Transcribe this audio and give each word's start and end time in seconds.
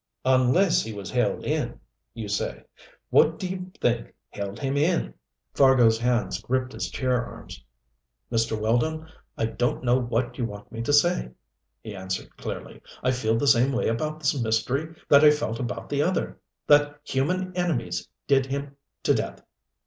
"'Unless 0.25 0.81
he 0.81 0.93
was 0.93 1.11
held 1.11 1.45
in,' 1.45 1.79
you 2.15 2.27
say. 2.27 2.63
What 3.11 3.37
do 3.37 3.47
you 3.47 3.71
think 3.79 4.15
held 4.31 4.57
him 4.59 4.75
in?" 4.75 5.13
Fargo's 5.53 5.99
hands 5.99 6.41
gripped 6.41 6.73
his 6.73 6.89
chair 6.89 7.23
arms. 7.23 7.63
"Mr. 8.31 8.59
Weldon, 8.59 9.05
I 9.37 9.45
don't 9.45 9.83
know 9.83 9.99
what 10.01 10.39
you 10.39 10.45
want 10.45 10.71
me 10.71 10.81
to 10.81 10.91
say," 10.91 11.29
he 11.83 11.95
answered 11.95 12.35
clearly. 12.35 12.81
"I 13.03 13.11
feel 13.11 13.37
the 13.37 13.45
same 13.45 13.73
way 13.73 13.89
about 13.89 14.19
this 14.21 14.41
mystery 14.41 14.95
that 15.07 15.23
I 15.23 15.29
felt 15.29 15.59
about 15.59 15.87
the 15.87 16.01
other 16.01 16.39
that 16.65 16.99
human 17.03 17.55
enemies 17.55 18.07
did 18.25 18.47
him 18.47 18.77
to 19.03 19.13
death. 19.13 19.43